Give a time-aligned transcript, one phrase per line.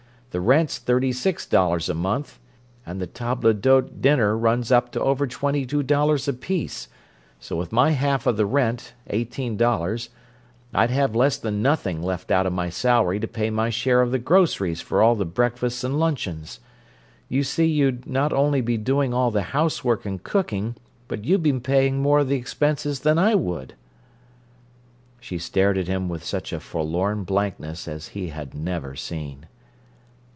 [0.31, 2.39] The rent's thirty six dollars a month,
[2.85, 6.87] and the table d'hote dinner runs up to over twenty two dollars apiece,
[7.37, 12.53] so with my half of the rent—eighteen dollars—I'd have less than nothing left out of
[12.53, 16.61] my salary to pay my share of the groceries for all the breakfasts and luncheons.
[17.27, 20.77] You see you'd not only be doing all the housework and cooking,
[21.09, 23.73] but you'd be paying more of the expenses than I would."
[25.19, 29.47] She stared at him with such a forlorn blankness as he had never seen.